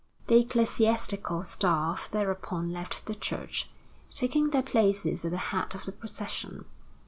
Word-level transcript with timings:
The 0.25 0.39
ecclesiastical 0.39 1.43
staff 1.43 2.09
thereupon 2.09 2.73
left 2.73 3.05
the 3.05 3.13
church, 3.13 3.69
taking 4.11 4.49
their 4.49 4.63
places 4.63 5.23
at 5.25 5.29
the 5.29 5.37
head 5.37 5.75
of 5.75 5.85
the 5.85 5.91
procession. 5.91 6.65